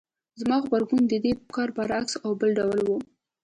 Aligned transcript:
زما 0.39 0.57
غبرګون 0.63 1.03
د 1.07 1.13
دې 1.23 1.31
کار 1.55 1.69
برعکس 1.77 2.13
او 2.25 2.31
بل 2.39 2.49
ډول 2.59 2.79
و. 2.85 2.89